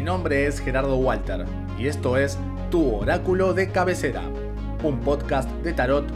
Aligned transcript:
Mi 0.00 0.06
nombre 0.06 0.46
es 0.46 0.60
Gerardo 0.60 0.96
Walter 0.96 1.44
y 1.78 1.86
esto 1.86 2.16
es 2.16 2.38
Tu 2.70 2.94
Oráculo 2.94 3.52
de 3.52 3.70
Cabecera, 3.70 4.22
un 4.82 4.98
podcast 5.00 5.50
de 5.62 5.74
tarot, 5.74 6.06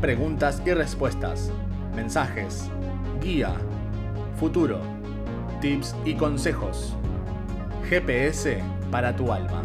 preguntas 0.00 0.62
y 0.64 0.72
respuestas, 0.72 1.52
mensajes, 1.94 2.70
guía, 3.20 3.52
futuro, 4.40 4.80
tips 5.60 5.94
y 6.06 6.14
consejos. 6.14 6.96
GPS 7.90 8.64
para 8.90 9.14
tu 9.14 9.30
alma. 9.30 9.64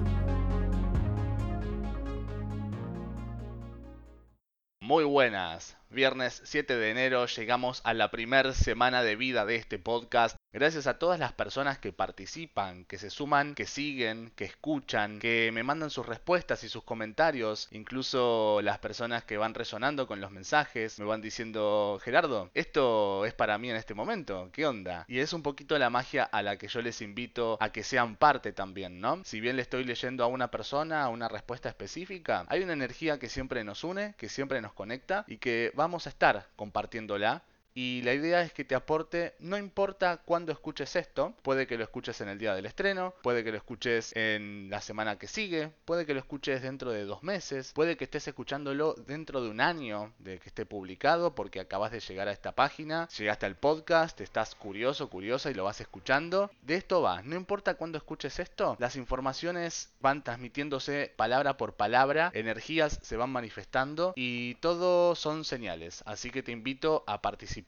Muy 4.82 5.06
buenas. 5.06 5.81
Viernes 5.92 6.42
7 6.46 6.78
de 6.78 6.90
enero 6.90 7.26
llegamos 7.26 7.82
a 7.84 7.94
la 7.94 8.12
primera 8.12 8.54
semana 8.54 9.04
de 9.04 9.18
vida 9.18 9.46
de 9.46 9.58
este 9.58 9.78
podcast 9.78 10.38
Gracias 10.54 10.86
a 10.86 11.00
todas 11.00 11.18
las 11.18 11.32
personas 11.32 11.80
que 11.80 11.94
participan, 11.94 12.84
que 12.84 12.98
se 12.98 13.10
suman, 13.10 13.56
que 13.56 13.66
siguen, 13.66 14.34
que 14.36 14.44
escuchan, 14.44 15.20
que 15.20 15.50
me 15.54 15.64
mandan 15.64 15.90
sus 15.90 16.06
respuestas 16.06 16.66
y 16.66 16.70
sus 16.70 16.84
comentarios, 16.84 17.70
incluso 17.72 18.60
las 18.62 18.78
personas 18.80 19.24
que 19.24 19.38
van 19.38 19.54
resonando 19.54 20.08
con 20.08 20.20
los 20.20 20.30
mensajes, 20.30 21.00
me 21.00 21.06
van 21.06 21.22
diciendo, 21.22 22.02
Gerardo, 22.04 22.52
esto 22.54 23.26
es 23.26 23.34
para 23.34 23.58
mí 23.58 23.70
en 23.70 23.78
este 23.78 23.94
momento, 23.94 24.50
¿qué 24.52 24.66
onda? 24.66 25.06
Y 25.08 25.20
es 25.20 25.32
un 25.32 25.42
poquito 25.42 25.80
la 25.80 25.90
magia 25.90 26.26
a 26.26 26.44
la 26.44 26.58
que 26.58 26.68
yo 26.68 26.82
les 26.82 27.02
invito 27.02 27.58
a 27.62 27.72
que 27.72 27.84
sean 27.84 28.18
parte 28.18 28.52
también, 28.52 29.00
¿no? 29.00 29.24
Si 29.24 29.40
bien 29.40 29.56
le 29.56 29.62
estoy 29.62 29.86
leyendo 29.86 30.26
a 30.26 30.28
una 30.28 30.52
persona 30.52 31.08
una 31.08 31.30
respuesta 31.30 31.70
específica, 31.70 32.46
hay 32.50 32.62
una 32.62 32.74
energía 32.74 33.20
que 33.20 33.30
siempre 33.30 33.64
nos 33.64 33.86
une, 33.86 34.16
que 34.18 34.28
siempre 34.28 34.60
nos 34.60 34.74
conecta 34.74 35.24
y 35.30 35.38
que 35.38 35.72
vamos 35.82 36.06
a 36.06 36.10
estar 36.10 36.48
compartiéndola 36.56 37.42
y 37.74 38.02
la 38.04 38.14
idea 38.14 38.42
es 38.42 38.52
que 38.52 38.66
te 38.66 38.76
aporte, 38.76 39.34
no 39.40 39.58
importa 39.58 40.18
cuándo 40.18 40.52
escuches 40.52 40.96
esto, 40.96 41.34
puede 41.42 41.68
que 41.68 41.78
lo 41.78 41.84
escuches 41.84 42.20
en 42.22 42.28
el 42.28 42.38
día 42.38 42.54
del 42.54 42.66
estreno, 42.66 43.14
puede 43.24 43.44
que 43.44 43.52
lo 43.52 43.58
escuches 43.58 44.14
en 44.16 44.70
la 44.70 44.82
semana 44.82 45.18
que 45.18 45.28
sigue, 45.28 45.72
puede 45.86 46.06
que 46.06 46.14
lo 46.14 46.20
escuches 46.20 46.62
dentro 46.62 46.92
de 46.92 47.06
dos 47.06 47.24
meses, 47.24 47.72
puede 47.74 47.96
que 47.96 48.04
estés 48.04 48.28
escuchándolo 48.28 48.94
dentro 49.08 49.42
de 49.42 49.50
un 49.50 49.62
año 49.62 50.14
de 50.20 50.40
que 50.40 50.50
esté 50.50 50.66
publicado 50.66 51.34
porque 51.34 51.60
acabas 51.60 51.92
de 51.92 52.02
llegar 52.02 52.28
a 52.28 52.34
esta 52.34 52.54
página, 52.54 53.08
llegaste 53.18 53.46
al 53.46 53.56
podcast, 53.56 54.20
estás 54.20 54.56
curioso, 54.56 55.10
curiosa 55.10 55.50
y 55.50 55.54
lo 55.54 55.64
vas 55.64 55.80
escuchando. 55.80 56.52
De 56.62 56.76
esto 56.76 57.02
va, 57.02 57.22
no 57.24 57.36
importa 57.36 57.76
cuándo 57.76 57.98
escuches 57.98 58.40
esto, 58.40 58.76
las 58.80 58.96
informaciones 58.96 59.94
van 60.02 60.24
transmitiéndose 60.24 61.14
palabra 61.16 61.58
por 61.58 61.76
palabra, 61.76 62.32
energías 62.34 63.00
se 63.02 63.16
van 63.16 63.30
manifestando 63.30 64.14
y 64.16 64.56
todo 64.56 65.16
son 65.16 65.46
señales, 65.46 66.04
así 66.06 66.32
que 66.32 66.44
te 66.44 66.52
invito 66.52 67.04
a 67.08 67.22
participar 67.22 67.61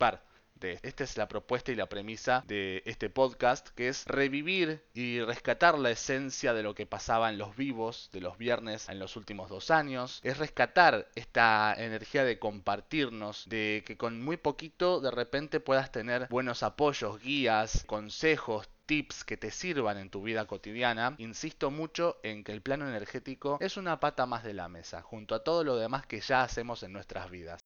esta 0.64 1.04
es 1.04 1.18
la 1.18 1.28
propuesta 1.28 1.72
y 1.72 1.76
la 1.76 1.88
premisa 1.88 2.44
de 2.48 2.84
este 2.86 3.10
podcast, 3.10 3.68
que 3.70 3.90
es 3.90 4.06
revivir 4.06 4.82
y 4.94 5.20
rescatar 5.20 5.78
la 5.78 5.92
esencia 5.92 6.54
de 6.54 6.64
lo 6.64 6.74
que 6.74 6.86
pasaba 6.86 7.30
en 7.30 7.38
los 7.38 7.56
vivos 7.58 8.10
de 8.14 8.22
los 8.22 8.38
viernes 8.38 8.88
en 8.88 9.00
los 9.00 9.18
últimos 9.18 9.50
dos 9.50 9.72
años. 9.72 10.22
Es 10.24 10.38
rescatar 10.38 11.10
esta 11.16 11.74
energía 11.78 12.24
de 12.24 12.40
compartirnos, 12.40 13.46
de 13.50 13.84
que 13.86 13.98
con 13.98 14.22
muy 14.22 14.38
poquito 14.38 15.02
de 15.02 15.12
repente 15.12 15.60
puedas 15.60 15.92
tener 15.92 16.28
buenos 16.30 16.64
apoyos, 16.64 17.22
guías, 17.22 17.84
consejos, 17.86 18.70
tips 18.86 19.24
que 19.24 19.38
te 19.38 19.52
sirvan 19.52 19.98
en 19.98 20.10
tu 20.10 20.22
vida 20.22 20.46
cotidiana, 20.46 21.16
insisto 21.18 21.72
mucho 21.72 22.20
en 22.24 22.44
que 22.44 22.52
el 22.52 22.62
plano 22.62 22.88
energético 22.88 23.58
es 23.62 23.78
una 23.78 24.00
pata 24.00 24.26
más 24.26 24.44
de 24.44 24.54
la 24.54 24.68
mesa, 24.68 25.02
junto 25.02 25.36
a 25.36 25.44
todo 25.44 25.64
lo 25.64 25.78
demás 25.78 26.06
que 26.06 26.22
ya 26.22 26.44
hacemos 26.44 26.84
en 26.84 26.94
nuestras 26.94 27.30
vidas. 27.30 27.63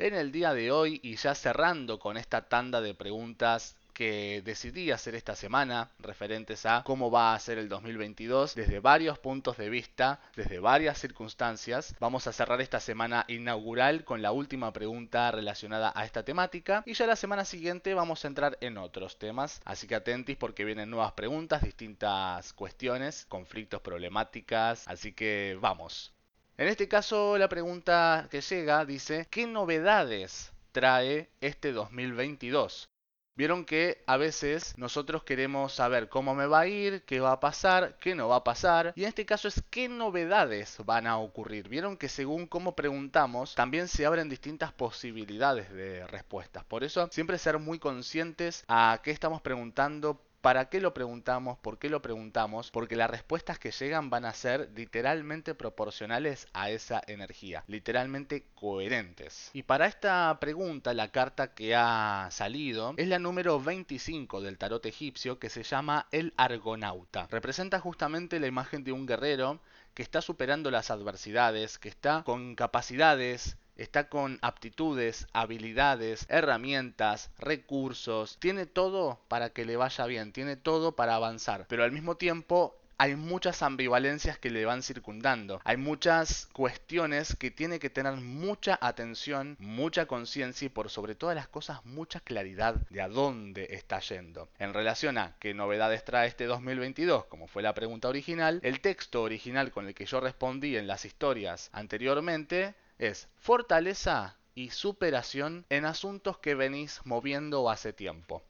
En 0.00 0.14
el 0.14 0.32
día 0.32 0.54
de 0.54 0.72
hoy 0.72 0.98
y 1.02 1.16
ya 1.16 1.34
cerrando 1.34 1.98
con 1.98 2.16
esta 2.16 2.48
tanda 2.48 2.80
de 2.80 2.94
preguntas 2.94 3.76
que 3.92 4.40
decidí 4.42 4.90
hacer 4.92 5.14
esta 5.14 5.36
semana 5.36 5.90
referentes 5.98 6.64
a 6.64 6.82
cómo 6.84 7.10
va 7.10 7.34
a 7.34 7.38
ser 7.38 7.58
el 7.58 7.68
2022 7.68 8.54
desde 8.54 8.80
varios 8.80 9.18
puntos 9.18 9.58
de 9.58 9.68
vista, 9.68 10.18
desde 10.36 10.58
varias 10.58 10.96
circunstancias. 10.96 11.94
Vamos 12.00 12.26
a 12.26 12.32
cerrar 12.32 12.62
esta 12.62 12.80
semana 12.80 13.26
inaugural 13.28 14.04
con 14.04 14.22
la 14.22 14.32
última 14.32 14.72
pregunta 14.72 15.30
relacionada 15.32 15.92
a 15.94 16.06
esta 16.06 16.24
temática 16.24 16.82
y 16.86 16.94
ya 16.94 17.06
la 17.06 17.14
semana 17.14 17.44
siguiente 17.44 17.92
vamos 17.92 18.24
a 18.24 18.28
entrar 18.28 18.56
en 18.62 18.78
otros 18.78 19.18
temas, 19.18 19.60
así 19.66 19.86
que 19.86 19.96
atentis 19.96 20.38
porque 20.38 20.64
vienen 20.64 20.88
nuevas 20.88 21.12
preguntas, 21.12 21.60
distintas 21.60 22.54
cuestiones, 22.54 23.26
conflictos, 23.28 23.82
problemáticas, 23.82 24.88
así 24.88 25.12
que 25.12 25.58
vamos. 25.60 26.14
En 26.60 26.68
este 26.68 26.88
caso, 26.88 27.38
la 27.38 27.48
pregunta 27.48 28.28
que 28.30 28.42
llega 28.42 28.84
dice, 28.84 29.26
¿qué 29.30 29.46
novedades 29.46 30.52
trae 30.72 31.30
este 31.40 31.72
2022? 31.72 32.90
Vieron 33.34 33.64
que 33.64 34.04
a 34.06 34.18
veces 34.18 34.76
nosotros 34.76 35.24
queremos 35.24 35.72
saber 35.72 36.10
cómo 36.10 36.34
me 36.34 36.44
va 36.44 36.60
a 36.60 36.66
ir, 36.66 37.02
qué 37.06 37.18
va 37.18 37.32
a 37.32 37.40
pasar, 37.40 37.96
qué 37.98 38.14
no 38.14 38.28
va 38.28 38.36
a 38.36 38.44
pasar. 38.44 38.92
Y 38.94 39.04
en 39.04 39.08
este 39.08 39.24
caso 39.24 39.48
es 39.48 39.62
qué 39.70 39.88
novedades 39.88 40.76
van 40.84 41.06
a 41.06 41.16
ocurrir. 41.16 41.70
Vieron 41.70 41.96
que 41.96 42.10
según 42.10 42.46
cómo 42.46 42.76
preguntamos, 42.76 43.54
también 43.54 43.88
se 43.88 44.04
abren 44.04 44.28
distintas 44.28 44.70
posibilidades 44.70 45.72
de 45.72 46.06
respuestas. 46.08 46.62
Por 46.64 46.84
eso 46.84 47.08
siempre 47.10 47.38
ser 47.38 47.58
muy 47.58 47.78
conscientes 47.78 48.64
a 48.68 49.00
qué 49.02 49.12
estamos 49.12 49.40
preguntando, 49.40 50.20
¿Para 50.40 50.70
qué 50.70 50.80
lo 50.80 50.94
preguntamos? 50.94 51.58
¿Por 51.58 51.78
qué 51.78 51.90
lo 51.90 52.00
preguntamos? 52.00 52.70
Porque 52.70 52.96
las 52.96 53.10
respuestas 53.10 53.58
que 53.58 53.72
llegan 53.72 54.08
van 54.08 54.24
a 54.24 54.32
ser 54.32 54.70
literalmente 54.74 55.54
proporcionales 55.54 56.48
a 56.54 56.70
esa 56.70 57.02
energía, 57.06 57.62
literalmente 57.66 58.46
coherentes. 58.54 59.50
Y 59.52 59.64
para 59.64 59.86
esta 59.86 60.38
pregunta, 60.40 60.94
la 60.94 61.08
carta 61.08 61.52
que 61.52 61.74
ha 61.74 62.28
salido 62.30 62.94
es 62.96 63.06
la 63.08 63.18
número 63.18 63.60
25 63.60 64.40
del 64.40 64.56
tarot 64.56 64.86
egipcio 64.86 65.38
que 65.38 65.50
se 65.50 65.62
llama 65.62 66.06
el 66.10 66.32
Argonauta. 66.38 67.26
Representa 67.30 67.78
justamente 67.78 68.40
la 68.40 68.46
imagen 68.46 68.82
de 68.82 68.92
un 68.92 69.04
guerrero 69.04 69.60
que 69.92 70.02
está 70.02 70.22
superando 70.22 70.70
las 70.70 70.90
adversidades, 70.90 71.78
que 71.78 71.90
está 71.90 72.22
con 72.24 72.54
capacidades, 72.54 73.58
está 73.76 74.08
con 74.08 74.38
aptitudes, 74.42 75.26
habilidades, 75.32 76.26
herramientas, 76.28 77.30
recursos, 77.38 78.36
tiene 78.38 78.66
todo 78.66 79.20
para 79.28 79.50
que 79.50 79.64
le 79.64 79.76
vaya 79.76 80.06
bien, 80.06 80.32
tiene 80.32 80.56
todo 80.56 80.92
para 80.92 81.14
avanzar, 81.14 81.66
pero 81.68 81.84
al 81.84 81.92
mismo 81.92 82.16
tiempo 82.16 82.76
hay 83.00 83.16
muchas 83.16 83.62
ambivalencias 83.62 84.36
que 84.38 84.50
le 84.50 84.66
van 84.66 84.82
circundando. 84.82 85.62
Hay 85.64 85.78
muchas 85.78 86.50
cuestiones 86.52 87.34
que 87.34 87.50
tiene 87.50 87.78
que 87.78 87.88
tener 87.88 88.12
mucha 88.16 88.78
atención, 88.78 89.56
mucha 89.58 90.04
conciencia 90.04 90.66
y 90.66 90.68
por 90.68 90.90
sobre 90.90 91.14
todas 91.14 91.34
las 91.34 91.48
cosas 91.48 91.82
mucha 91.86 92.20
claridad 92.20 92.74
de 92.90 93.00
a 93.00 93.08
dónde 93.08 93.68
está 93.70 94.00
yendo. 94.00 94.50
En 94.58 94.74
relación 94.74 95.16
a 95.16 95.34
qué 95.40 95.54
novedades 95.54 96.04
trae 96.04 96.28
este 96.28 96.44
2022, 96.44 97.24
como 97.24 97.46
fue 97.46 97.62
la 97.62 97.72
pregunta 97.72 98.06
original, 98.06 98.60
el 98.62 98.82
texto 98.82 99.22
original 99.22 99.70
con 99.70 99.86
el 99.86 99.94
que 99.94 100.04
yo 100.04 100.20
respondí 100.20 100.76
en 100.76 100.86
las 100.86 101.06
historias 101.06 101.70
anteriormente 101.72 102.74
es 103.00 103.28
fortaleza 103.36 104.36
y 104.54 104.70
superación 104.70 105.64
en 105.70 105.86
asuntos 105.86 106.38
que 106.38 106.54
venís 106.54 107.00
moviendo 107.04 107.70
hace 107.70 107.92
tiempo. 107.92 108.42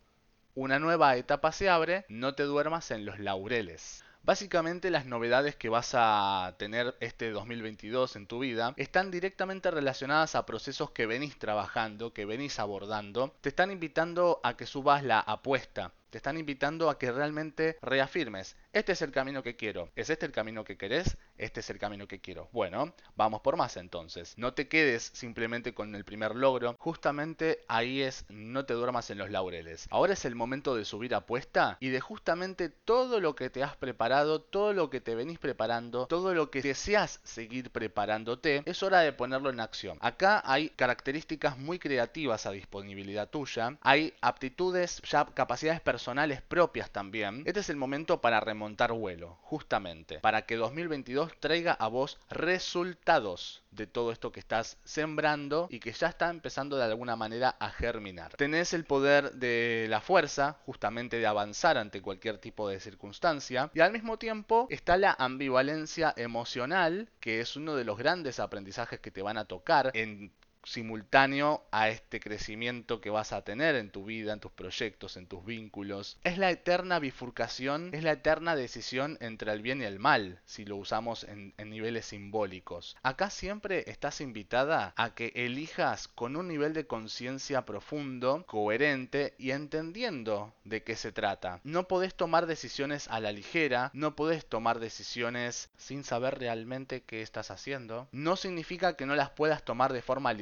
Una 0.57 0.81
nueva 0.81 1.17
etapa 1.17 1.53
se 1.53 1.71
abre, 1.71 2.05
no 2.09 2.35
te 2.35 2.43
duermas 2.43 2.91
en 2.91 3.07
los 3.07 3.21
laureles. 3.21 4.05
Básicamente 4.23 4.91
las 4.91 5.07
novedades 5.07 5.55
que 5.55 5.69
vas 5.69 5.93
a 5.95 6.57
tener 6.59 6.97
este 7.01 7.31
2022 7.31 8.17
en 8.17 8.27
tu 8.27 8.41
vida 8.41 8.75
están 8.77 9.11
directamente 9.11 9.71
relacionadas 9.71 10.35
a 10.35 10.45
procesos 10.45 10.91
que 10.91 11.07
venís 11.07 11.39
trabajando, 11.39 12.13
que 12.13 12.27
venís 12.27 12.59
abordando. 12.59 13.33
Te 13.41 13.49
están 13.49 13.71
invitando 13.71 14.41
a 14.43 14.57
que 14.57 14.67
subas 14.67 15.05
la 15.05 15.21
apuesta, 15.21 15.93
te 16.11 16.19
están 16.19 16.37
invitando 16.37 16.91
a 16.91 16.99
que 16.99 17.13
realmente 17.13 17.79
reafirmes, 17.83 18.57
este 18.73 18.93
es 18.93 19.03
el 19.03 19.13
camino 19.13 19.43
que 19.43 19.57
quiero, 19.57 19.91
es 19.97 20.11
este 20.11 20.27
el 20.27 20.33
camino 20.33 20.65
que 20.65 20.77
querés, 20.77 21.17
este 21.39 21.61
es 21.61 21.71
el 21.71 21.79
camino 21.79 22.07
que 22.07 22.21
quiero. 22.21 22.49
Bueno, 22.53 22.93
vamos 23.17 23.41
por 23.41 23.57
más 23.57 23.77
entonces. 23.77 24.35
No 24.37 24.53
te 24.53 24.69
quedes 24.69 25.11
simplemente 25.15 25.73
con 25.73 25.95
el 25.95 26.05
primer 26.05 26.35
logro, 26.35 26.77
justamente 26.79 27.61
ahí 27.69 28.03
es 28.03 28.25
no 28.29 28.67
te 28.67 28.75
duermas 28.75 29.11
en 29.11 29.19
los 29.19 29.31
laureles. 29.31 29.87
Ahora 29.91 30.13
es 30.13 30.25
el 30.25 30.35
momento 30.35 30.75
de 30.75 30.85
subir 30.85 31.15
apuesta 31.15 31.77
y 31.81 31.89
de 31.89 32.01
justamente 32.01 32.69
todo 32.69 33.21
lo 33.21 33.35
que 33.35 33.51
te 33.51 33.63
has 33.63 33.77
preparado, 33.77 34.41
todo 34.41 34.73
lo 34.73 34.91
que 34.91 35.01
te 35.01 35.15
venís 35.15 35.39
preparando, 35.39 36.07
todo 36.07 36.35
lo 36.35 36.51
que 36.51 36.63
deseas 36.63 37.21
seguir 37.23 37.71
preparándote, 37.71 38.63
es 38.67 38.83
hora 38.83 39.01
de 39.01 39.13
ponerlo 39.13 39.51
en 39.51 39.61
acción. 39.61 39.99
Acá 40.01 40.43
hay 40.45 40.71
características 40.71 41.57
muy 41.57 41.79
creativas 41.79 42.47
a 42.47 42.51
disponibilidad 42.51 43.29
tuya, 43.29 43.79
hay 43.81 44.15
aptitudes, 44.21 45.01
ya 45.03 45.25
capacidades 45.27 45.81
personales 45.81 46.00
personales 46.01 46.41
propias 46.41 46.91
también, 46.91 47.43
este 47.45 47.61
es 47.61 47.69
el 47.69 47.77
momento 47.77 48.23
para 48.23 48.41
remontar 48.41 48.91
vuelo, 48.91 49.37
justamente, 49.43 50.19
para 50.21 50.47
que 50.47 50.57
2022 50.57 51.31
traiga 51.41 51.75
a 51.75 51.89
vos 51.89 52.19
resultados 52.31 53.63
de 53.71 53.87
todo 53.87 54.11
esto 54.11 54.33
que 54.33 54.41
estás 54.41 54.79
sembrando 54.83 55.69
y 55.71 55.79
que 55.79 55.93
ya 55.93 56.07
está 56.09 56.31
empezando 56.31 56.79
de 56.79 56.85
alguna 56.85 57.17
manera 57.17 57.51
a 57.61 57.69
germinar. 57.69 58.35
Tenés 58.37 58.73
el 58.73 58.85
poder 58.85 59.33
de 59.33 59.89
la 59.91 60.01
fuerza, 60.01 60.57
justamente 60.65 61.19
de 61.19 61.27
avanzar 61.27 61.77
ante 61.77 62.01
cualquier 62.01 62.39
tipo 62.39 62.67
de 62.67 62.81
circunstancia, 62.81 63.71
y 63.75 63.81
al 63.81 63.93
mismo 63.93 64.17
tiempo 64.17 64.69
está 64.71 64.97
la 64.97 65.15
ambivalencia 65.19 66.15
emocional, 66.17 67.11
que 67.21 67.41
es 67.41 67.57
uno 67.57 67.77
de 67.77 67.85
los 67.85 67.99
grandes 67.99 68.41
aprendizajes 68.41 69.01
que 69.01 69.11
te 69.11 69.21
van 69.21 69.37
a 69.37 69.45
tocar 69.45 69.91
en 69.93 70.33
simultáneo 70.65 71.63
a 71.71 71.89
este 71.89 72.21
crecimiento 72.21 73.01
que 73.01 73.11
vas 73.11 73.33
a 73.33 73.43
tener 73.43 73.75
en 73.75 73.91
tu 73.91 74.05
vida, 74.05 74.33
en 74.33 74.41
tus 74.41 74.53
proyectos, 74.53 75.17
en 75.17 75.27
tus 75.27 75.45
vínculos. 75.45 76.19
Es 76.25 76.39
la 76.39 76.51
eterna 76.51 76.99
bifurcación, 76.99 77.91
es 77.93 78.03
la 78.03 78.13
eterna 78.13 78.57
decisión 78.57 79.19
entre 79.21 79.53
el 79.53 79.63
bien 79.63 79.81
y 79.81 79.85
el 79.85 79.99
mal, 79.99 80.41
si 80.45 80.65
lo 80.65 80.77
usamos 80.77 81.25
en, 81.25 81.55
niveles 81.71 82.07
simbólicos. 82.07 82.97
Acá 83.03 83.31
siempre 83.31 83.85
estás 83.87 84.21
invitada 84.21 84.93
a 84.97 85.15
que 85.15 85.33
elijas 85.35 86.09
con 86.09 86.37
un 86.37 86.49
nivel 86.49 86.75
de 86.75 86.87
conciencia 86.87 87.65
profundo, 87.65 88.45
coherente 88.47 89.35
y 89.39 89.53
entendiendo 89.53 90.53
de 90.65 90.83
qué 90.83 90.97
se 90.97 91.13
trata. 91.13 91.61
No 91.63 91.87
podés 91.87 92.15
tomar 92.15 92.47
decisiones 92.47 93.07
a 93.09 93.21
la 93.21 93.33
ligera, 93.33 93.91
no 93.95 94.17
podés 94.17 94.47
tomar 94.47 94.81
decisiones 94.81 95.71
sin 95.77 96.03
saber 96.03 96.39
realmente 96.39 97.03
qué 97.03 97.23
estás 97.23 97.51
haciendo. 97.51 98.09
No 98.11 98.37
significa 98.37 98.97
que 98.97 99.07
no 99.07 99.15
las 99.15 99.31
puedas 99.31 99.65
tomar 99.65 99.93
de 99.93 100.03
forma 100.03 100.33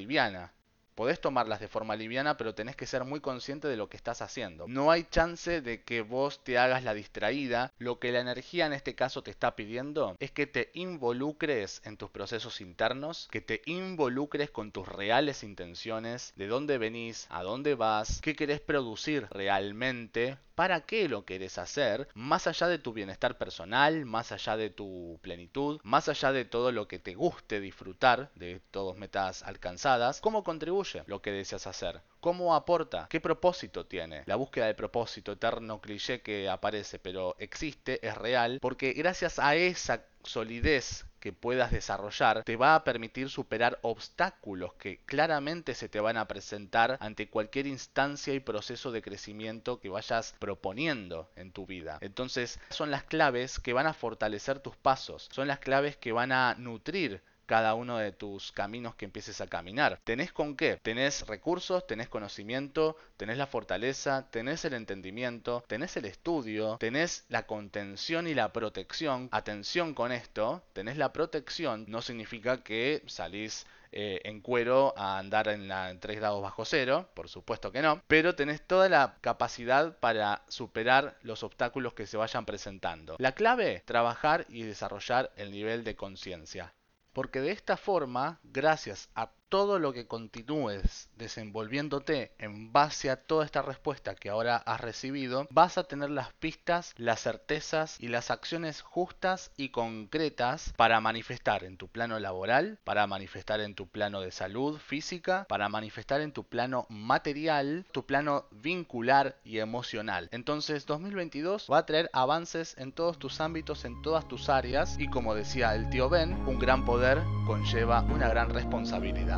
Podés 0.98 1.20
tomarlas 1.20 1.60
de 1.60 1.68
forma 1.68 1.94
liviana, 1.94 2.36
pero 2.36 2.56
tenés 2.56 2.74
que 2.74 2.84
ser 2.84 3.04
muy 3.04 3.20
consciente 3.20 3.68
de 3.68 3.76
lo 3.76 3.88
que 3.88 3.96
estás 3.96 4.20
haciendo. 4.20 4.66
No 4.66 4.90
hay 4.90 5.04
chance 5.04 5.60
de 5.60 5.84
que 5.84 6.00
vos 6.00 6.42
te 6.42 6.58
hagas 6.58 6.82
la 6.82 6.92
distraída. 6.92 7.72
Lo 7.78 8.00
que 8.00 8.10
la 8.10 8.18
energía 8.18 8.66
en 8.66 8.72
este 8.72 8.96
caso 8.96 9.22
te 9.22 9.30
está 9.30 9.54
pidiendo 9.54 10.16
es 10.18 10.32
que 10.32 10.48
te 10.48 10.70
involucres 10.74 11.82
en 11.84 11.98
tus 11.98 12.10
procesos 12.10 12.60
internos, 12.60 13.28
que 13.30 13.40
te 13.40 13.62
involucres 13.66 14.50
con 14.50 14.72
tus 14.72 14.88
reales 14.88 15.44
intenciones, 15.44 16.32
de 16.34 16.48
dónde 16.48 16.78
venís, 16.78 17.28
a 17.30 17.44
dónde 17.44 17.76
vas, 17.76 18.20
qué 18.20 18.34
querés 18.34 18.60
producir 18.60 19.28
realmente, 19.30 20.38
para 20.58 20.80
qué 20.80 21.08
lo 21.08 21.24
querés 21.24 21.56
hacer, 21.56 22.08
más 22.14 22.48
allá 22.48 22.66
de 22.66 22.80
tu 22.80 22.92
bienestar 22.92 23.38
personal, 23.38 24.04
más 24.04 24.32
allá 24.32 24.56
de 24.56 24.70
tu 24.70 25.20
plenitud, 25.22 25.78
más 25.84 26.08
allá 26.08 26.32
de 26.32 26.44
todo 26.44 26.72
lo 26.72 26.88
que 26.88 26.98
te 26.98 27.14
guste 27.14 27.60
disfrutar 27.60 28.32
de 28.34 28.60
todas 28.72 28.98
metas 28.98 29.44
alcanzadas, 29.44 30.20
cómo 30.20 30.42
contribuye 30.42 31.04
lo 31.06 31.22
que 31.22 31.30
deseas 31.30 31.68
hacer. 31.68 32.00
¿Cómo 32.18 32.56
aporta? 32.56 33.06
¿Qué 33.08 33.20
propósito 33.20 33.86
tiene? 33.86 34.24
La 34.26 34.34
búsqueda 34.34 34.66
de 34.66 34.74
propósito, 34.74 35.30
eterno 35.30 35.80
cliché 35.80 36.22
que 36.22 36.48
aparece, 36.48 36.98
pero 36.98 37.36
existe, 37.38 38.04
es 38.04 38.18
real, 38.18 38.58
porque 38.60 38.94
gracias 38.94 39.38
a 39.38 39.54
esa 39.54 40.06
solidez 40.24 41.06
que 41.20 41.32
puedas 41.32 41.70
desarrollar 41.70 42.44
te 42.44 42.56
va 42.56 42.74
a 42.74 42.84
permitir 42.84 43.28
superar 43.28 43.78
obstáculos 43.82 44.74
que 44.74 44.98
claramente 45.04 45.74
se 45.74 45.88
te 45.88 46.00
van 46.00 46.16
a 46.16 46.28
presentar 46.28 46.96
ante 47.00 47.28
cualquier 47.28 47.66
instancia 47.66 48.34
y 48.34 48.40
proceso 48.40 48.92
de 48.92 49.02
crecimiento 49.02 49.80
que 49.80 49.88
vayas 49.88 50.34
proponiendo 50.38 51.30
en 51.36 51.52
tu 51.52 51.66
vida. 51.66 51.98
Entonces 52.00 52.60
son 52.70 52.90
las 52.90 53.04
claves 53.04 53.58
que 53.58 53.72
van 53.72 53.86
a 53.86 53.94
fortalecer 53.94 54.60
tus 54.60 54.76
pasos, 54.76 55.28
son 55.32 55.48
las 55.48 55.58
claves 55.58 55.96
que 55.96 56.12
van 56.12 56.32
a 56.32 56.54
nutrir 56.58 57.22
cada 57.48 57.72
uno 57.72 57.96
de 57.96 58.12
tus 58.12 58.52
caminos 58.52 58.94
que 58.94 59.06
empieces 59.06 59.40
a 59.40 59.46
caminar. 59.46 59.98
¿Tenés 60.04 60.32
con 60.32 60.54
qué? 60.54 60.78
Tenés 60.82 61.26
recursos, 61.26 61.86
tenés 61.86 62.10
conocimiento, 62.10 62.98
tenés 63.16 63.38
la 63.38 63.46
fortaleza, 63.46 64.28
tenés 64.30 64.66
el 64.66 64.74
entendimiento, 64.74 65.64
tenés 65.66 65.96
el 65.96 66.04
estudio, 66.04 66.76
tenés 66.78 67.24
la 67.30 67.46
contención 67.46 68.26
y 68.26 68.34
la 68.34 68.52
protección. 68.52 69.30
Atención 69.32 69.94
con 69.94 70.12
esto, 70.12 70.62
tenés 70.74 70.98
la 70.98 71.14
protección, 71.14 71.86
no 71.88 72.02
significa 72.02 72.62
que 72.62 73.02
salís 73.06 73.66
eh, 73.92 74.20
en 74.24 74.42
cuero 74.42 74.92
a 74.98 75.18
andar 75.18 75.48
en, 75.48 75.68
la, 75.68 75.90
en 75.90 76.00
3 76.00 76.18
grados 76.18 76.42
bajo 76.42 76.66
cero, 76.66 77.08
por 77.14 77.30
supuesto 77.30 77.72
que 77.72 77.80
no, 77.80 78.02
pero 78.06 78.34
tenés 78.34 78.60
toda 78.60 78.90
la 78.90 79.16
capacidad 79.22 79.98
para 79.98 80.42
superar 80.48 81.16
los 81.22 81.42
obstáculos 81.42 81.94
que 81.94 82.06
se 82.06 82.18
vayan 82.18 82.44
presentando. 82.44 83.16
La 83.18 83.32
clave, 83.32 83.82
trabajar 83.86 84.44
y 84.50 84.64
desarrollar 84.64 85.32
el 85.36 85.50
nivel 85.50 85.84
de 85.84 85.96
conciencia. 85.96 86.74
Porque 87.18 87.40
de 87.40 87.50
esta 87.50 87.76
forma, 87.76 88.38
gracias 88.44 89.10
a 89.16 89.32
todo 89.48 89.78
lo 89.78 89.92
que 89.92 90.06
continúes 90.06 91.08
desenvolviéndote 91.16 92.32
en 92.38 92.72
base 92.72 93.10
a 93.10 93.16
toda 93.16 93.44
esta 93.44 93.62
respuesta 93.62 94.14
que 94.14 94.28
ahora 94.28 94.56
has 94.56 94.80
recibido, 94.80 95.46
vas 95.50 95.78
a 95.78 95.84
tener 95.84 96.10
las 96.10 96.32
pistas, 96.34 96.94
las 96.96 97.20
certezas 97.20 97.96
y 98.00 98.08
las 98.08 98.30
acciones 98.30 98.82
justas 98.82 99.50
y 99.56 99.70
concretas 99.70 100.72
para 100.76 101.00
manifestar 101.00 101.64
en 101.64 101.76
tu 101.76 101.88
plano 101.88 102.18
laboral, 102.18 102.78
para 102.84 103.06
manifestar 103.06 103.60
en 103.60 103.74
tu 103.74 103.88
plano 103.88 104.20
de 104.20 104.30
salud 104.30 104.78
física, 104.78 105.46
para 105.48 105.68
manifestar 105.68 106.20
en 106.20 106.32
tu 106.32 106.44
plano 106.44 106.86
material, 106.88 107.86
tu 107.92 108.06
plano 108.06 108.46
vincular 108.50 109.36
y 109.44 109.58
emocional. 109.58 110.28
Entonces 110.32 110.86
2022 110.86 111.68
va 111.70 111.78
a 111.78 111.86
traer 111.86 112.10
avances 112.12 112.76
en 112.78 112.92
todos 112.92 113.18
tus 113.18 113.40
ámbitos, 113.40 113.84
en 113.84 114.00
todas 114.02 114.28
tus 114.28 114.48
áreas 114.48 114.96
y 114.98 115.08
como 115.08 115.34
decía 115.34 115.74
el 115.74 115.88
tío 115.90 116.08
Ben, 116.08 116.32
un 116.46 116.58
gran 116.58 116.84
poder 116.84 117.18
conlleva 117.46 118.02
una 118.02 118.28
gran 118.28 118.50
responsabilidad. 118.50 119.37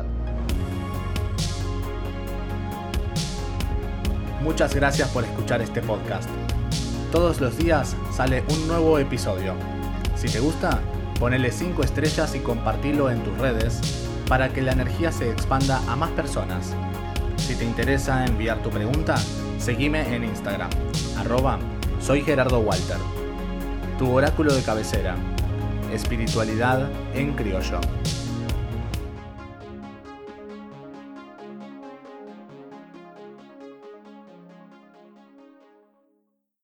Muchas 4.41 4.73
gracias 4.73 5.09
por 5.09 5.23
escuchar 5.23 5.61
este 5.61 5.81
podcast. 5.81 6.29
Todos 7.11 7.41
los 7.41 7.57
días 7.57 7.95
sale 8.11 8.43
un 8.49 8.67
nuevo 8.67 8.97
episodio. 8.97 9.53
Si 10.15 10.27
te 10.27 10.39
gusta, 10.39 10.79
ponele 11.19 11.51
5 11.51 11.83
estrellas 11.83 12.35
y 12.35 12.39
compartilo 12.39 13.11
en 13.11 13.23
tus 13.23 13.37
redes 13.37 13.81
para 14.27 14.49
que 14.49 14.61
la 14.61 14.71
energía 14.71 15.11
se 15.11 15.29
expanda 15.29 15.81
a 15.87 15.95
más 15.95 16.09
personas. 16.11 16.73
Si 17.37 17.55
te 17.55 17.65
interesa 17.65 18.25
enviar 18.25 18.63
tu 18.63 18.69
pregunta, 18.69 19.15
seguime 19.59 20.15
en 20.15 20.23
Instagram, 20.23 20.69
arroba 21.17 21.59
soy 22.01 22.23
Gerardo 22.23 22.59
Walter. 22.59 22.97
Tu 23.99 24.11
oráculo 24.11 24.53
de 24.55 24.63
cabecera. 24.63 25.15
Espiritualidad 25.93 26.89
en 27.13 27.33
criollo. 27.33 27.79